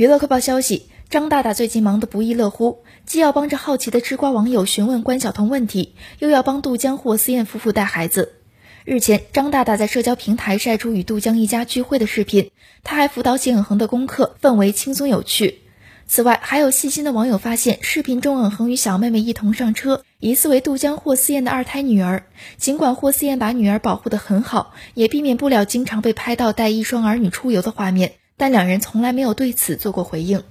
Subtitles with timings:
[0.00, 8.36] 娱乐快报消息：张大大最近忙得不亦乐乎，既要帮着好奇的吃瓜网友询问关晓彤问题，又要帮杜江、霍思燕夫妇带孩子。
[8.86, 12.50] 日前，张大大在社交平台晒出与杜江一家聚会的视频，
[12.82, 15.58] 他还辅导谢永恒的功课，氛围轻松有趣。
[16.06, 22.24] 此外，还有细心的网友发现，视频中永恒与小妹妹一同上车，疑似为杜江、霍思燕的二胎女儿。
[22.56, 28.12] 尽管霍思燕把女儿保护得很好，也避免不了经常被拍到带一双儿女出游的画面。
[28.40, 30.42] 但两人从来没有对此做过回应。